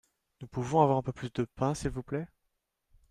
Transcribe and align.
Nous 0.41 0.47
pouvons 0.47 0.81
avoir 0.81 0.97
un 0.97 1.03
peu 1.03 1.11
plus 1.13 1.31
de 1.31 1.43
pain 1.45 1.75
s'il 1.75 1.91
vous 1.91 2.01
plait? 2.01 2.25